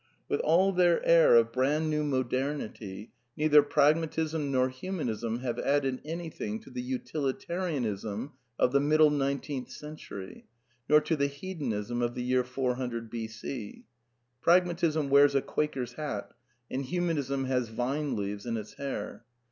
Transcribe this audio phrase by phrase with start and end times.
[0.27, 6.59] With all their air of brand new modernity, neither Pragmatism nor Humanism have added anything
[6.61, 10.47] to the Utilitarianism of the middle nineteenth century,
[10.89, 13.29] nor to the Hedonism of the year 400 b.
[13.45, 13.83] o.
[14.41, 16.31] Pragmatism wears a Quaker's hat,
[16.71, 19.23] and Humanism has vine leaves in its hair.